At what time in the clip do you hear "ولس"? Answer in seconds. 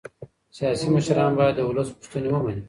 1.63-1.87